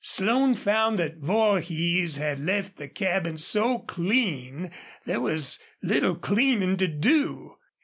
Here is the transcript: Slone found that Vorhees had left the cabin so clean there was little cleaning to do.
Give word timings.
Slone 0.03 0.55
found 0.55 0.97
that 0.97 1.19
Vorhees 1.19 2.17
had 2.17 2.39
left 2.39 2.77
the 2.77 2.87
cabin 2.87 3.37
so 3.37 3.77
clean 3.77 4.71
there 5.05 5.21
was 5.21 5.59
little 5.83 6.15
cleaning 6.15 6.75
to 6.77 6.87
do. 6.87 7.57